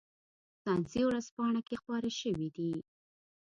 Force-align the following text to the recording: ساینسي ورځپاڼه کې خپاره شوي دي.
ساینسي 0.63 1.01
ورځپاڼه 1.05 1.61
کې 1.67 1.75
خپاره 1.81 2.09
شوي 2.19 2.49
دي. 2.55 2.71